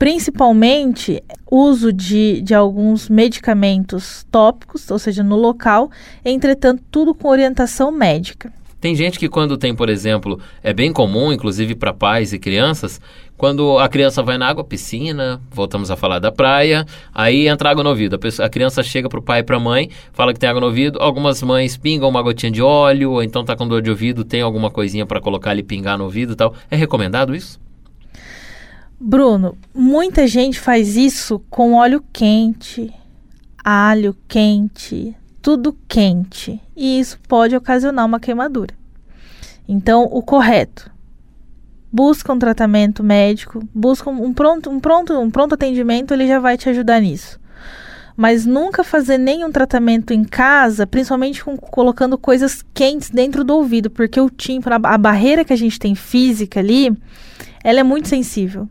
Principalmente 0.02 1.22
uso 1.48 1.92
de, 1.92 2.40
de 2.40 2.52
alguns 2.52 3.08
medicamentos 3.08 4.26
tópicos, 4.32 4.90
ou 4.90 4.98
seja, 4.98 5.22
no 5.22 5.36
local, 5.36 5.92
entretanto, 6.24 6.82
tudo 6.90 7.14
com 7.14 7.28
orientação 7.28 7.92
médica. 7.92 8.52
Tem 8.80 8.96
gente 8.96 9.16
que 9.16 9.28
quando 9.28 9.56
tem, 9.56 9.72
por 9.76 9.88
exemplo, 9.88 10.40
é 10.60 10.72
bem 10.72 10.92
comum, 10.92 11.32
inclusive 11.32 11.76
para 11.76 11.94
pais 11.94 12.32
e 12.32 12.38
crianças, 12.40 13.00
quando 13.36 13.78
a 13.78 13.88
criança 13.88 14.24
vai 14.24 14.36
na 14.36 14.48
água, 14.48 14.64
piscina, 14.64 15.40
voltamos 15.52 15.88
a 15.88 15.94
falar 15.94 16.18
da 16.18 16.32
praia, 16.32 16.84
aí 17.14 17.46
entra 17.46 17.70
água 17.70 17.84
no 17.84 17.90
ouvido. 17.90 18.16
A, 18.16 18.18
pessoa, 18.18 18.46
a 18.46 18.50
criança 18.50 18.82
chega 18.82 19.08
para 19.08 19.20
o 19.20 19.22
pai 19.22 19.38
e 19.38 19.44
para 19.44 19.56
a 19.56 19.60
mãe, 19.60 19.88
fala 20.12 20.34
que 20.34 20.40
tem 20.40 20.48
água 20.50 20.62
no 20.62 20.66
ouvido. 20.66 20.98
Algumas 21.00 21.40
mães 21.44 21.76
pingam 21.76 22.08
uma 22.08 22.22
gotinha 22.22 22.50
de 22.50 22.60
óleo, 22.60 23.12
ou 23.12 23.22
então 23.22 23.44
tá 23.44 23.54
com 23.54 23.68
dor 23.68 23.80
de 23.80 23.90
ouvido, 23.90 24.24
tem 24.24 24.42
alguma 24.42 24.68
coisinha 24.68 25.06
para 25.06 25.20
colocar 25.20 25.52
ali 25.52 25.62
pingar 25.62 25.96
no 25.96 26.02
ouvido 26.02 26.32
e 26.32 26.36
tal. 26.36 26.52
É 26.68 26.74
recomendado 26.74 27.36
isso? 27.36 27.62
Bruno, 29.04 29.58
muita 29.74 30.28
gente 30.28 30.60
faz 30.60 30.96
isso 30.96 31.40
com 31.50 31.74
óleo 31.74 32.04
quente, 32.12 32.94
alho 33.64 34.16
quente, 34.28 35.12
tudo 35.42 35.76
quente. 35.88 36.60
E 36.76 37.00
isso 37.00 37.18
pode 37.26 37.56
ocasionar 37.56 38.06
uma 38.06 38.20
queimadura. 38.20 38.72
Então, 39.68 40.04
o 40.04 40.22
correto 40.22 40.88
busca 41.90 42.32
um 42.32 42.38
tratamento 42.38 43.02
médico, 43.02 43.68
busca 43.74 44.08
um 44.08 44.32
pronto, 44.32 44.70
um 44.70 44.78
pronto, 44.78 45.18
um 45.18 45.32
pronto 45.32 45.56
atendimento, 45.56 46.14
ele 46.14 46.28
já 46.28 46.38
vai 46.38 46.56
te 46.56 46.68
ajudar 46.68 47.00
nisso. 47.00 47.40
Mas 48.16 48.46
nunca 48.46 48.84
fazer 48.84 49.18
nenhum 49.18 49.50
tratamento 49.50 50.12
em 50.12 50.22
casa, 50.22 50.86
principalmente 50.86 51.42
com, 51.42 51.56
colocando 51.56 52.16
coisas 52.16 52.64
quentes 52.72 53.10
dentro 53.10 53.42
do 53.42 53.56
ouvido, 53.56 53.90
porque 53.90 54.20
o 54.20 54.30
tímpano, 54.30 54.76
a, 54.86 54.94
a 54.94 54.98
barreira 54.98 55.44
que 55.44 55.52
a 55.52 55.56
gente 55.56 55.76
tem 55.76 55.96
física 55.96 56.60
ali, 56.60 56.96
ela 57.64 57.80
é 57.80 57.82
muito 57.82 58.06
sensível. 58.06 58.68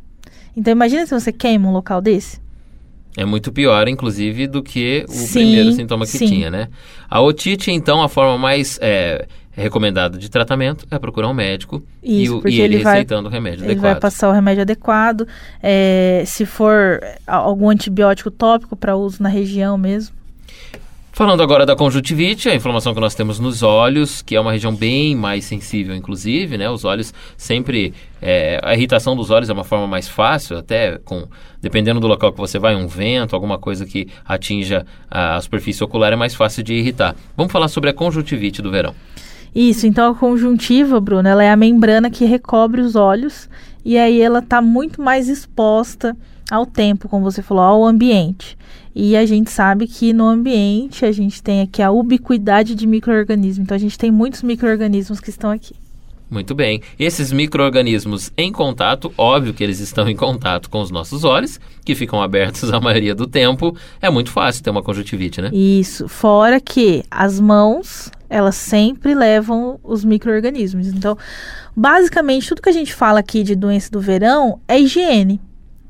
Então 0.55 0.71
imagina 0.71 1.05
se 1.05 1.13
você 1.13 1.31
queima 1.31 1.67
um 1.67 1.71
local 1.71 2.01
desse. 2.01 2.39
É 3.17 3.25
muito 3.25 3.51
pior, 3.51 3.87
inclusive, 3.89 4.47
do 4.47 4.63
que 4.63 5.05
o 5.09 5.11
Sim, 5.11 5.33
primeiro 5.33 5.71
sintoma 5.73 6.05
que 6.05 6.17
sim. 6.17 6.27
tinha, 6.27 6.49
né? 6.49 6.69
A 7.09 7.19
otite, 7.21 7.69
então, 7.69 8.01
a 8.01 8.07
forma 8.07 8.37
mais 8.37 8.79
é, 8.81 9.27
recomendada 9.51 10.17
de 10.17 10.29
tratamento 10.29 10.87
é 10.89 10.97
procurar 10.97 11.27
um 11.27 11.33
médico 11.33 11.83
e, 12.01 12.23
Isso, 12.23 12.37
o- 12.37 12.41
porque 12.41 12.55
e 12.55 12.61
ele, 12.61 12.75
ele 12.75 12.83
vai- 12.85 12.93
receitando 12.93 13.27
o 13.27 13.31
remédio 13.31 13.65
Ele 13.65 13.71
adequado. 13.73 13.91
vai 13.91 13.99
passar 13.99 14.29
o 14.29 14.31
remédio 14.31 14.61
adequado. 14.61 15.27
é, 15.61 16.23
se 16.25 16.45
for 16.45 17.01
algum 17.27 17.69
antibiótico 17.69 18.31
tópico 18.31 18.77
para 18.77 18.95
uso 18.95 19.21
na 19.21 19.27
região 19.29 19.77
mesmo. 19.77 20.15
Falando 21.21 21.43
agora 21.43 21.67
da 21.67 21.75
conjuntivite, 21.75 22.49
a 22.49 22.55
inflamação 22.55 22.95
que 22.95 22.99
nós 22.99 23.13
temos 23.13 23.37
nos 23.37 23.61
olhos, 23.61 24.23
que 24.23 24.35
é 24.35 24.41
uma 24.41 24.51
região 24.51 24.73
bem 24.73 25.15
mais 25.15 25.45
sensível, 25.45 25.95
inclusive, 25.95 26.57
né? 26.57 26.67
Os 26.67 26.83
olhos 26.83 27.13
sempre... 27.37 27.93
é, 28.19 28.59
a 28.63 28.73
irritação 28.73 29.15
dos 29.15 29.29
olhos 29.29 29.47
é 29.47 29.53
uma 29.53 29.63
forma 29.63 29.85
mais 29.85 30.07
fácil, 30.07 30.57
até 30.57 30.97
com... 30.97 31.27
Dependendo 31.61 31.99
do 31.99 32.07
local 32.07 32.33
que 32.33 32.39
você 32.39 32.57
vai, 32.57 32.75
um 32.75 32.87
vento, 32.87 33.35
alguma 33.35 33.59
coisa 33.59 33.85
que 33.85 34.07
atinja 34.25 34.83
a 35.11 35.39
superfície 35.39 35.83
ocular, 35.83 36.11
é 36.11 36.15
mais 36.15 36.33
fácil 36.33 36.63
de 36.63 36.73
irritar. 36.73 37.15
Vamos 37.37 37.53
falar 37.53 37.67
sobre 37.67 37.91
a 37.91 37.93
conjuntivite 37.93 38.59
do 38.59 38.71
verão. 38.71 38.95
Isso, 39.53 39.85
então 39.85 40.13
a 40.13 40.15
conjuntiva, 40.15 40.99
Bruno, 40.99 41.29
ela 41.29 41.43
é 41.43 41.51
a 41.51 41.55
membrana 41.55 42.09
que 42.09 42.25
recobre 42.25 42.81
os 42.81 42.95
olhos 42.95 43.47
e 43.85 43.95
aí 43.95 44.19
ela 44.19 44.39
está 44.39 44.59
muito 44.59 44.99
mais 44.99 45.29
exposta 45.29 46.17
ao 46.49 46.65
tempo, 46.65 47.07
como 47.07 47.23
você 47.23 47.43
falou, 47.43 47.63
ao 47.63 47.85
ambiente. 47.85 48.57
E 48.93 49.15
a 49.15 49.25
gente 49.25 49.49
sabe 49.49 49.87
que 49.87 50.13
no 50.13 50.27
ambiente 50.27 51.05
a 51.05 51.11
gente 51.11 51.41
tem 51.41 51.61
aqui 51.61 51.81
a 51.81 51.91
ubiquidade 51.91 52.75
de 52.75 52.85
micro-organismos. 52.85 53.63
Então 53.63 53.75
a 53.75 53.79
gente 53.79 53.97
tem 53.97 54.11
muitos 54.11 54.43
micro-organismos 54.43 55.19
que 55.19 55.29
estão 55.29 55.49
aqui. 55.49 55.75
Muito 56.31 56.55
bem. 56.55 56.81
Esses 56.97 57.29
micro-organismos 57.33 58.31
em 58.37 58.53
contato, 58.53 59.13
óbvio 59.17 59.53
que 59.53 59.61
eles 59.61 59.81
estão 59.81 60.07
em 60.07 60.15
contato 60.15 60.69
com 60.69 60.79
os 60.79 60.89
nossos 60.89 61.25
olhos, 61.25 61.59
que 61.83 61.93
ficam 61.93 62.21
abertos 62.21 62.71
a 62.71 62.79
maioria 62.79 63.13
do 63.13 63.27
tempo. 63.27 63.75
É 64.01 64.09
muito 64.09 64.31
fácil 64.31 64.63
ter 64.63 64.69
uma 64.69 64.81
conjuntivite, 64.81 65.41
né? 65.41 65.49
Isso, 65.51 66.07
fora 66.07 66.61
que 66.61 67.03
as 67.11 67.37
mãos, 67.37 68.09
elas 68.29 68.55
sempre 68.55 69.13
levam 69.13 69.77
os 69.83 70.05
micro-organismos. 70.05 70.87
Então, 70.87 71.17
basicamente, 71.75 72.47
tudo 72.47 72.61
que 72.61 72.69
a 72.69 72.73
gente 72.73 72.93
fala 72.93 73.19
aqui 73.19 73.43
de 73.43 73.53
doença 73.53 73.91
do 73.91 73.99
verão 73.99 74.61
é 74.69 74.79
higiene. 74.79 75.41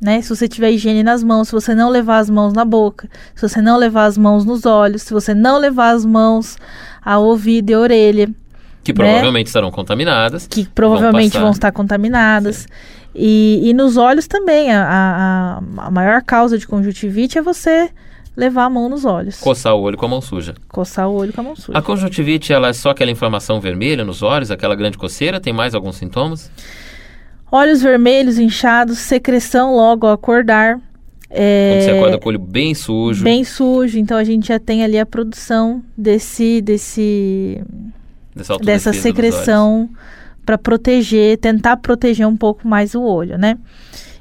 Né? 0.01 0.19
Se 0.21 0.29
você 0.35 0.47
tiver 0.47 0.71
higiene 0.71 1.03
nas 1.03 1.23
mãos, 1.23 1.49
se 1.49 1.51
você 1.53 1.75
não 1.75 1.89
levar 1.89 2.17
as 2.17 2.29
mãos 2.29 2.53
na 2.53 2.65
boca, 2.65 3.07
se 3.35 3.47
você 3.47 3.61
não 3.61 3.77
levar 3.77 4.05
as 4.05 4.17
mãos 4.17 4.43
nos 4.43 4.65
olhos, 4.65 5.03
se 5.03 5.13
você 5.13 5.33
não 5.35 5.59
levar 5.59 5.91
as 5.91 6.03
mãos 6.03 6.57
ao 7.05 7.23
ouvido 7.23 7.69
e 7.69 7.75
orelha, 7.75 8.27
Que 8.83 8.91
né? 8.93 8.95
provavelmente 8.95 9.47
estarão 9.47 9.69
contaminadas. 9.69 10.47
que 10.47 10.65
provavelmente 10.65 11.33
passar. 11.33 11.41
vão, 11.41 11.51
estar 11.51 11.71
contaminadas. 11.71 12.67
E, 13.13 13.61
e 13.63 13.73
nos 13.73 13.95
olhos 13.95 14.25
também, 14.27 14.71
a, 14.73 15.59
a, 15.77 15.85
a 15.85 15.91
maior 15.91 16.21
causa 16.23 16.57
de 16.57 16.65
conjuntivite 16.65 17.37
é 17.37 17.41
você 17.41 17.91
levar 18.35 18.63
a 18.63 18.69
mão 18.69 18.89
nos 18.89 19.05
olhos. 19.05 19.39
Coçar 19.39 19.75
o 19.75 19.81
olho 19.81 19.97
com 19.97 20.05
a 20.05 20.09
mão 20.09 20.21
suja. 20.21 20.55
Coçar 20.69 21.07
o 21.09 21.13
olho 21.13 21.31
com 21.33 21.41
a 21.41 21.43
mão 21.43 21.55
suja. 21.55 21.77
A 21.77 21.81
conjuntivite, 21.81 22.51
ela 22.53 22.69
é 22.69 22.73
só 22.73 22.89
aquela 22.89 23.11
inflamação 23.11 23.59
vermelha 23.59 24.03
nos 24.03 24.23
olhos, 24.23 24.49
aquela 24.49 24.73
grande 24.73 24.97
coceira? 24.97 25.39
Tem 25.39 25.53
mais 25.53 25.75
alguns 25.75 25.97
sintomas? 25.97 26.49
Olhos 27.51 27.81
vermelhos, 27.81 28.39
inchados, 28.39 28.97
secreção 28.99 29.75
logo 29.75 30.07
ao 30.07 30.13
acordar. 30.13 30.79
É, 31.29 31.73
Quando 31.73 31.83
você 31.83 31.91
acorda 31.91 32.17
com 32.17 32.25
o 32.25 32.29
olho 32.29 32.39
bem 32.39 32.73
sujo. 32.73 33.23
bem 33.23 33.43
sujo, 33.43 33.99
então 33.99 34.17
a 34.17 34.23
gente 34.23 34.47
já 34.47 34.59
tem 34.59 34.83
ali 34.83 34.97
a 34.97 35.05
produção 35.05 35.83
desse, 35.97 36.61
desse 36.61 37.61
dessa, 38.61 38.93
secreção 38.93 39.89
para 40.45 40.57
proteger, 40.57 41.37
tentar 41.37 41.77
proteger 41.77 42.27
um 42.27 42.37
pouco 42.37 42.67
mais 42.67 42.95
o 42.95 43.01
olho, 43.01 43.37
né? 43.37 43.57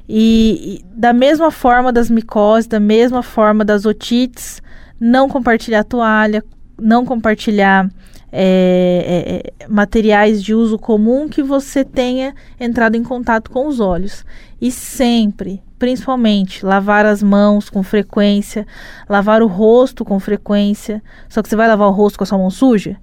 E, 0.07 0.81
e 0.81 0.99
da 0.99 1.13
mesma 1.13 1.51
forma 1.51 1.91
das 1.91 2.09
micoses, 2.09 2.67
da 2.67 2.79
mesma 2.79 3.23
forma 3.23 3.63
das 3.63 3.85
otites, 3.85 4.61
não 4.99 5.29
compartilhar 5.29 5.83
toalha, 5.85 6.43
não 6.79 7.05
compartilhar 7.05 7.89
é, 8.31 9.43
é, 9.59 9.63
é, 9.63 9.67
materiais 9.67 10.41
de 10.41 10.53
uso 10.53 10.79
comum 10.79 11.27
que 11.27 11.43
você 11.43 11.83
tenha 11.83 12.33
entrado 12.59 12.95
em 12.95 13.03
contato 13.03 13.51
com 13.51 13.67
os 13.67 13.79
olhos. 13.79 14.25
E 14.61 14.71
sempre, 14.71 15.61
principalmente, 15.77 16.65
lavar 16.65 17.05
as 17.05 17.21
mãos 17.21 17.69
com 17.69 17.83
frequência, 17.83 18.65
lavar 19.09 19.41
o 19.41 19.47
rosto 19.47 20.05
com 20.05 20.19
frequência. 20.19 21.03
Só 21.27 21.41
que 21.41 21.49
você 21.49 21.55
vai 21.55 21.67
lavar 21.67 21.87
o 21.87 21.91
rosto 21.91 22.17
com 22.17 22.23
a 22.23 22.27
sua 22.27 22.37
mão 22.37 22.49
suja? 22.49 22.97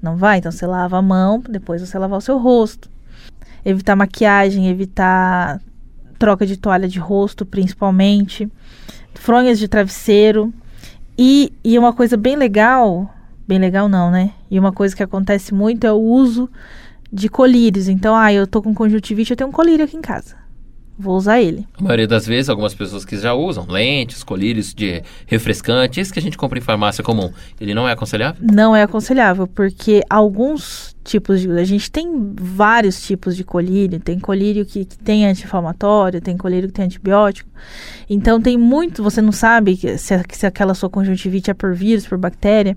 Não 0.00 0.16
vai? 0.16 0.38
Então 0.38 0.50
você 0.50 0.66
lava 0.66 0.96
a 0.96 1.02
mão, 1.02 1.42
depois 1.46 1.82
você 1.82 1.98
lavar 1.98 2.18
o 2.18 2.22
seu 2.22 2.38
rosto. 2.38 2.88
Evitar 3.62 3.94
maquiagem, 3.94 4.68
evitar 4.68 5.60
troca 6.18 6.46
de 6.46 6.56
toalha 6.56 6.88
de 6.88 6.98
rosto, 6.98 7.44
principalmente. 7.44 8.48
Fronhas 9.14 9.58
de 9.58 9.68
travesseiro. 9.68 10.54
E, 11.18 11.52
e 11.62 11.78
uma 11.78 11.92
coisa 11.92 12.16
bem 12.16 12.34
legal, 12.34 13.14
bem 13.50 13.58
legal 13.58 13.88
não, 13.88 14.12
né? 14.12 14.30
E 14.48 14.60
uma 14.60 14.70
coisa 14.72 14.94
que 14.94 15.02
acontece 15.02 15.52
muito 15.52 15.84
é 15.84 15.92
o 15.92 15.96
uso 15.96 16.48
de 17.12 17.28
colírios. 17.28 17.88
Então, 17.88 18.14
ah, 18.14 18.32
eu 18.32 18.46
tô 18.46 18.62
com 18.62 18.72
conjuntivite, 18.72 19.32
eu 19.32 19.36
tenho 19.36 19.50
um 19.50 19.52
colírio 19.52 19.84
aqui 19.84 19.96
em 19.96 20.00
casa. 20.00 20.38
Vou 20.96 21.16
usar 21.16 21.40
ele. 21.40 21.66
A 21.78 21.82
maioria 21.82 22.06
das 22.06 22.26
vezes, 22.26 22.48
algumas 22.48 22.74
pessoas 22.74 23.04
que 23.04 23.16
já 23.16 23.32
usam 23.34 23.66
lentes, 23.66 24.22
colírios 24.22 24.72
de 24.72 25.02
refrescante, 25.26 25.98
esse 25.98 26.12
que 26.12 26.18
a 26.18 26.22
gente 26.22 26.36
compra 26.36 26.58
em 26.58 26.62
farmácia 26.62 27.02
comum, 27.02 27.32
ele 27.60 27.74
não 27.74 27.88
é 27.88 27.92
aconselhável? 27.92 28.40
Não 28.40 28.76
é 28.76 28.82
aconselhável, 28.82 29.46
porque 29.46 30.02
alguns 30.08 30.94
tipos 31.02 31.40
de. 31.40 31.50
A 31.50 31.64
gente 31.64 31.90
tem 31.90 32.34
vários 32.38 33.00
tipos 33.02 33.34
de 33.34 33.42
colírio. 33.42 33.98
Tem 33.98 34.20
colírio 34.20 34.64
que, 34.64 34.84
que 34.84 34.98
tem 34.98 35.26
anti-inflamatório, 35.26 36.20
tem 36.20 36.36
colírio 36.36 36.68
que 36.68 36.74
tem 36.74 36.84
antibiótico. 36.84 37.50
Então 38.08 38.40
tem 38.40 38.56
muito. 38.56 39.02
Você 39.02 39.20
não 39.22 39.32
sabe 39.32 39.76
se, 39.76 39.98
se 39.98 40.46
aquela 40.46 40.74
sua 40.74 40.90
conjuntivite 40.90 41.50
é 41.50 41.54
por 41.54 41.74
vírus, 41.74 42.06
por 42.06 42.18
bactéria. 42.18 42.76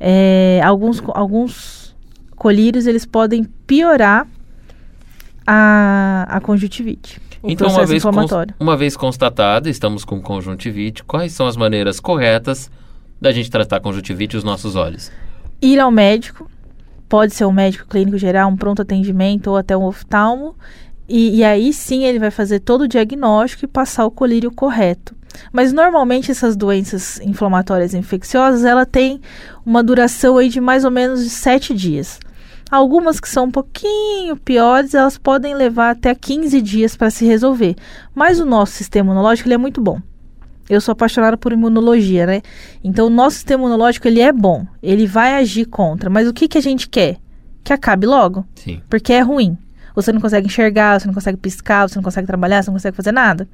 É, 0.00 0.60
alguns, 0.64 1.02
alguns 1.08 1.94
colírios 2.34 2.86
eles 2.86 3.04
podem 3.04 3.44
piorar 3.44 4.26
a, 5.46 6.26
a 6.28 6.40
conjuntivite. 6.40 7.20
Então, 7.44 7.68
uma 7.68 7.86
vez, 7.86 8.02
uma 8.58 8.76
vez 8.76 8.96
constatada, 8.96 9.70
estamos 9.70 10.04
com 10.04 10.20
conjuntivite, 10.20 11.04
quais 11.04 11.32
são 11.32 11.46
as 11.46 11.56
maneiras 11.56 12.00
corretas 12.00 12.70
da 13.20 13.30
gente 13.30 13.50
tratar 13.50 13.80
conjuntivite 13.80 14.36
os 14.36 14.44
nossos 14.44 14.76
olhos? 14.76 15.10
ir 15.60 15.78
ao 15.78 15.90
médico, 15.90 16.50
pode 17.08 17.34
ser 17.34 17.44
um 17.44 17.52
médico 17.52 17.86
clínico 17.86 18.16
geral, 18.16 18.48
um 18.48 18.56
pronto 18.56 18.82
atendimento 18.82 19.48
ou 19.48 19.56
até 19.56 19.76
um 19.76 19.84
oftalmo, 19.84 20.54
e, 21.08 21.38
e 21.38 21.44
aí 21.44 21.72
sim 21.72 22.04
ele 22.04 22.18
vai 22.18 22.30
fazer 22.30 22.60
todo 22.60 22.82
o 22.82 22.88
diagnóstico 22.88 23.64
e 23.64 23.68
passar 23.68 24.06
o 24.06 24.10
colírio 24.10 24.50
correto. 24.50 25.14
Mas 25.52 25.72
normalmente 25.72 26.30
essas 26.30 26.56
doenças 26.56 27.20
inflamatórias 27.20 27.94
infecciosas, 27.94 28.64
ela 28.64 28.86
tem 28.86 29.20
uma 29.64 29.82
duração 29.82 30.36
aí 30.38 30.48
de 30.48 30.60
mais 30.60 30.84
ou 30.84 30.90
menos 30.90 31.22
de 31.22 31.30
sete 31.30 31.74
dias. 31.74 32.18
Algumas 32.70 33.18
que 33.18 33.28
são 33.28 33.46
um 33.46 33.50
pouquinho 33.50 34.36
piores, 34.36 34.94
elas 34.94 35.18
podem 35.18 35.54
levar 35.54 35.90
até 35.90 36.14
15 36.14 36.62
dias 36.62 36.96
para 36.96 37.10
se 37.10 37.26
resolver. 37.26 37.74
Mas 38.14 38.38
o 38.38 38.46
nosso 38.46 38.72
sistema 38.72 39.10
imunológico 39.10 39.48
ele 39.48 39.54
é 39.54 39.58
muito 39.58 39.80
bom. 39.80 40.00
Eu 40.68 40.80
sou 40.80 40.92
apaixonada 40.92 41.36
por 41.36 41.52
imunologia, 41.52 42.26
né? 42.26 42.42
Então 42.84 43.08
o 43.08 43.10
nosso 43.10 43.36
sistema 43.36 43.64
imunológico 43.64 44.06
ele 44.06 44.20
é 44.20 44.32
bom, 44.32 44.64
ele 44.80 45.04
vai 45.04 45.34
agir 45.34 45.64
contra. 45.64 46.08
Mas 46.08 46.28
o 46.28 46.32
que, 46.32 46.46
que 46.46 46.58
a 46.58 46.62
gente 46.62 46.88
quer? 46.88 47.16
Que 47.64 47.72
acabe 47.72 48.06
logo, 48.06 48.46
Sim. 48.54 48.80
porque 48.88 49.12
é 49.12 49.20
ruim. 49.20 49.58
Você 49.96 50.12
não 50.12 50.20
consegue 50.20 50.46
enxergar, 50.46 51.00
você 51.00 51.08
não 51.08 51.14
consegue 51.14 51.36
piscar, 51.36 51.88
você 51.88 51.96
não 51.96 52.04
consegue 52.04 52.26
trabalhar, 52.26 52.62
você 52.62 52.70
não 52.70 52.76
consegue 52.76 52.96
fazer 52.96 53.10
nada. 53.10 53.48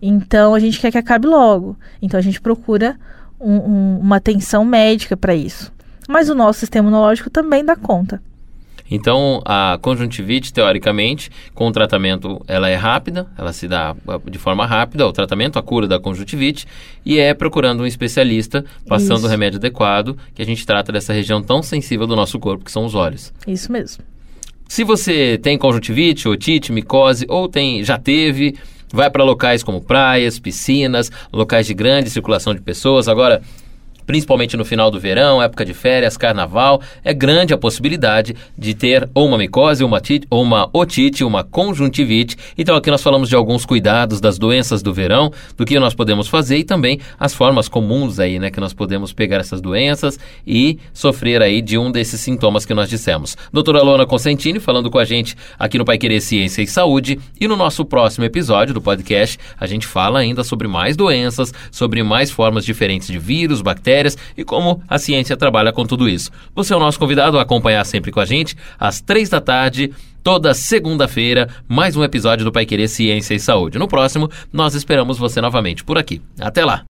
Então 0.00 0.54
a 0.54 0.58
gente 0.58 0.78
quer 0.80 0.90
que 0.90 0.98
acabe 0.98 1.26
logo. 1.26 1.76
Então 2.02 2.18
a 2.18 2.22
gente 2.22 2.40
procura 2.40 2.96
um- 3.40 3.56
um- 3.56 3.98
uma 4.00 4.16
atenção 4.16 4.64
médica 4.64 5.16
para 5.16 5.34
isso. 5.34 5.72
Mas 6.08 6.28
o 6.28 6.34
nosso 6.34 6.60
sistema 6.60 6.88
imunológico 6.88 7.30
também 7.30 7.64
dá 7.64 7.76
conta. 7.76 8.20
Então, 8.90 9.40
a 9.46 9.78
conjuntivite, 9.80 10.52
teoricamente, 10.52 11.30
com 11.54 11.66
o 11.66 11.72
tratamento, 11.72 12.42
ela 12.46 12.68
é 12.68 12.74
rápida, 12.74 13.26
ela 13.36 13.50
se 13.50 13.66
dá 13.66 13.96
ah, 14.06 14.20
de 14.30 14.38
forma 14.38 14.66
rápida, 14.66 15.06
o 15.06 15.12
tratamento, 15.12 15.58
a 15.58 15.62
cura 15.62 15.88
da 15.88 15.98
conjuntivite, 15.98 16.66
e 17.04 17.18
é 17.18 17.32
procurando 17.32 17.82
um 17.82 17.86
especialista, 17.86 18.62
passando 18.86 19.16
Isso. 19.18 19.26
o 19.26 19.30
remédio 19.30 19.56
adequado, 19.58 20.18
que 20.34 20.42
a 20.42 20.44
gente 20.44 20.66
trata 20.66 20.92
dessa 20.92 21.14
região 21.14 21.42
tão 21.42 21.62
sensível 21.62 22.06
do 22.06 22.14
nosso 22.14 22.38
corpo, 22.38 22.62
que 22.62 22.70
são 22.70 22.84
os 22.84 22.94
olhos. 22.94 23.32
Isso 23.46 23.72
mesmo. 23.72 24.04
Se 24.68 24.84
você 24.84 25.38
tem 25.42 25.56
conjuntivite, 25.56 26.28
otite, 26.28 26.70
micose, 26.70 27.24
ou 27.28 27.48
tem, 27.48 27.82
já 27.82 27.96
teve, 27.96 28.54
vai 28.94 29.10
para 29.10 29.24
locais 29.24 29.62
como 29.62 29.80
praias, 29.80 30.38
piscinas, 30.38 31.10
locais 31.32 31.66
de 31.66 31.74
grande 31.74 32.08
circulação 32.08 32.54
de 32.54 32.60
pessoas. 32.60 33.08
Agora, 33.08 33.42
principalmente 34.06 34.56
no 34.56 34.64
final 34.64 34.90
do 34.90 35.00
verão, 35.00 35.42
época 35.42 35.64
de 35.64 35.74
férias, 35.74 36.16
carnaval, 36.16 36.80
é 37.02 37.12
grande 37.12 37.54
a 37.54 37.58
possibilidade 37.58 38.34
de 38.56 38.74
ter 38.74 39.08
ou 39.14 39.26
uma 39.26 39.38
micose, 39.38 39.84
uma, 39.84 40.00
tite, 40.00 40.26
ou 40.30 40.42
uma 40.42 40.68
otite, 40.72 41.24
uma 41.24 41.44
conjuntivite. 41.44 42.36
Então 42.56 42.76
aqui 42.76 42.90
nós 42.90 43.02
falamos 43.02 43.28
de 43.28 43.36
alguns 43.36 43.64
cuidados 43.64 44.20
das 44.20 44.38
doenças 44.38 44.82
do 44.82 44.92
verão, 44.92 45.32
do 45.56 45.64
que 45.64 45.78
nós 45.78 45.94
podemos 45.94 46.28
fazer 46.28 46.58
e 46.58 46.64
também 46.64 47.00
as 47.18 47.34
formas 47.34 47.68
comuns 47.68 48.18
aí, 48.18 48.38
né, 48.38 48.50
que 48.50 48.60
nós 48.60 48.72
podemos 48.72 49.12
pegar 49.12 49.38
essas 49.38 49.60
doenças 49.60 50.18
e 50.46 50.78
sofrer 50.92 51.42
aí 51.42 51.62
de 51.62 51.78
um 51.78 51.90
desses 51.90 52.20
sintomas 52.20 52.64
que 52.64 52.74
nós 52.74 52.88
dissemos. 52.88 53.36
Doutora 53.52 53.82
Lona 53.82 54.06
Consentini 54.06 54.60
falando 54.60 54.90
com 54.90 54.98
a 54.98 55.04
gente 55.04 55.36
aqui 55.58 55.78
no 55.78 55.84
Pai 55.84 55.98
Querer 55.98 56.20
Ciência 56.20 56.62
e 56.62 56.66
Saúde 56.66 57.18
e 57.40 57.48
no 57.48 57.56
nosso 57.56 57.84
próximo 57.84 58.24
episódio 58.24 58.74
do 58.74 58.80
podcast 58.80 59.38
a 59.58 59.66
gente 59.66 59.86
fala 59.86 60.18
ainda 60.18 60.42
sobre 60.44 60.68
mais 60.68 60.96
doenças, 60.96 61.52
sobre 61.70 62.02
mais 62.02 62.30
formas 62.30 62.64
diferentes 62.64 63.08
de 63.08 63.18
vírus, 63.18 63.62
bactérias, 63.62 63.93
e 64.36 64.44
como 64.44 64.82
a 64.88 64.98
ciência 64.98 65.36
trabalha 65.36 65.72
com 65.72 65.84
tudo 65.84 66.08
isso. 66.08 66.30
Você 66.54 66.72
é 66.72 66.76
o 66.76 66.80
nosso 66.80 66.98
convidado 66.98 67.38
a 67.38 67.42
acompanhar 67.42 67.84
sempre 67.84 68.10
com 68.10 68.20
a 68.20 68.24
gente, 68.24 68.56
às 68.78 69.00
três 69.00 69.28
da 69.28 69.40
tarde, 69.40 69.92
toda 70.22 70.54
segunda-feira, 70.54 71.48
mais 71.68 71.96
um 71.96 72.04
episódio 72.04 72.44
do 72.44 72.52
Pai 72.52 72.64
Querer 72.64 72.88
Ciência 72.88 73.34
e 73.34 73.40
Saúde. 73.40 73.78
No 73.78 73.88
próximo, 73.88 74.30
nós 74.52 74.74
esperamos 74.74 75.18
você 75.18 75.40
novamente 75.40 75.84
por 75.84 75.98
aqui. 75.98 76.20
Até 76.40 76.64
lá! 76.64 76.84